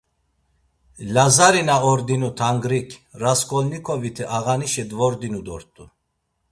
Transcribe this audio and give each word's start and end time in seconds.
Lazari 1.15 1.61
na 1.67 1.75
ordinu 1.91 2.27
Tangrik, 2.39 2.89
Rasǩolnikoviti 3.21 4.23
ağanişi 4.37 4.83
dvordinu 4.89 5.41
dort̆u. 5.47 5.83